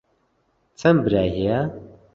چەند 0.79 0.97
برای 1.03 1.29
هەیە؟ 1.37 1.59